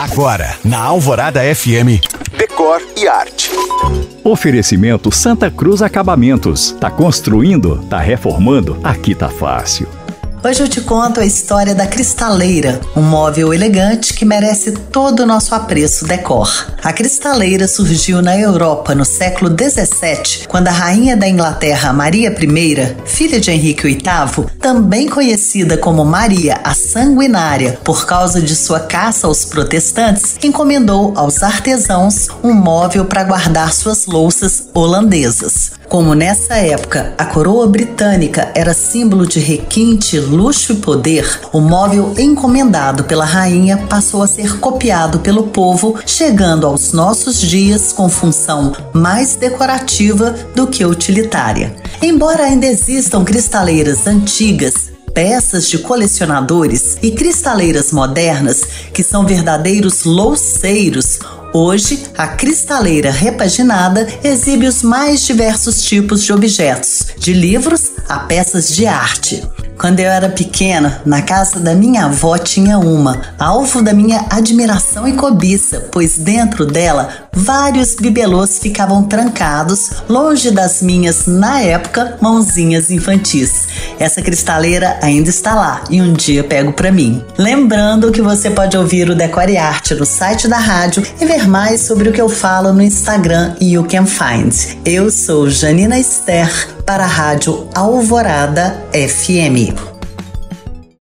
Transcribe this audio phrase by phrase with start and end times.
[0.00, 2.00] Agora, na Alvorada FM,
[2.34, 3.50] Decor e Arte.
[4.24, 6.72] Oferecimento Santa Cruz Acabamentos.
[6.80, 7.84] Tá construindo?
[7.84, 8.80] Tá reformando?
[8.82, 9.86] Aqui tá fácil.
[10.42, 15.26] Hoje eu te conto a história da cristaleira, um móvel elegante que merece todo o
[15.26, 16.50] nosso apreço decor.
[16.82, 22.96] A cristaleira surgiu na Europa no século 17, quando a rainha da Inglaterra Maria I,
[23.04, 29.26] filha de Henrique VIII, também conhecida como Maria a Sanguinária por causa de sua caça
[29.26, 35.79] aos protestantes, encomendou aos artesãos um móvel para guardar suas louças holandesas.
[35.90, 42.14] Como nessa época a coroa britânica era símbolo de requinte, luxo e poder, o móvel
[42.16, 48.72] encomendado pela rainha passou a ser copiado pelo povo, chegando aos nossos dias com função
[48.94, 51.74] mais decorativa do que utilitária.
[52.00, 58.60] Embora ainda existam cristaleiras antigas, peças de colecionadores e cristaleiras modernas
[58.94, 61.18] que são verdadeiros louceiros
[61.52, 68.72] Hoje, a cristaleira repaginada exibe os mais diversos tipos de objetos, de livros a peças
[68.72, 69.42] de arte.
[69.80, 75.08] Quando eu era pequena, na casa da minha avó tinha uma, alvo da minha admiração
[75.08, 82.90] e cobiça, pois dentro dela vários bibelôs ficavam trancados, longe das minhas, na época, mãozinhas
[82.90, 83.68] infantis.
[83.98, 87.24] Essa cristaleira ainda está lá e um dia pego para mim.
[87.38, 91.80] Lembrando que você pode ouvir o Decore Arte no site da rádio e ver mais
[91.80, 94.76] sobre o que eu falo no Instagram e You Can Find.
[94.84, 99.99] Eu sou Janina Esther para a Rádio Alvorada FM.